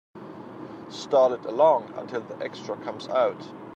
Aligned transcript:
Stall 0.89 1.33
it 1.33 1.45
along 1.45 1.93
until 1.95 2.21
the 2.21 2.43
extra 2.43 2.75
comes 2.77 3.07
out. 3.07 3.47